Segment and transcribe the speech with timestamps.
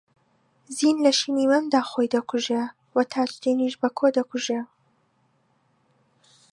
[0.75, 2.63] زین لە شینی مەمدا خۆی دەکوژێ
[2.95, 4.61] و تاجدینیش بەکۆ دەکوژێ